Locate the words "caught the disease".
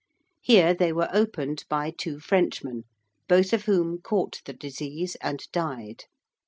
4.01-5.15